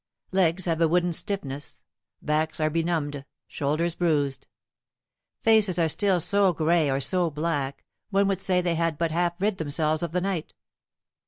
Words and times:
Legs 0.31 0.65
have 0.65 0.81
a 0.81 0.87
wooden 0.87 1.13
stiffness, 1.13 1.83
backs 2.23 2.59
are 2.59 2.71
benumbed, 2.71 3.23
shoulders 3.47 3.93
bruised. 3.93 4.47
Faces 5.41 5.77
are 5.77 5.87
still 5.87 6.19
so 6.19 6.51
gray 6.53 6.89
or 6.89 6.99
so 6.99 7.29
black, 7.29 7.83
one 8.09 8.27
would 8.27 8.41
say 8.41 8.61
they 8.61 8.73
had 8.73 8.97
but 8.97 9.11
half 9.11 9.39
rid 9.39 9.59
themselves 9.59 10.01
of 10.01 10.11
the 10.11 10.19
night. 10.21 10.55